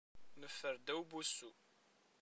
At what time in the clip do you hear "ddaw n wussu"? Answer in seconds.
0.77-1.51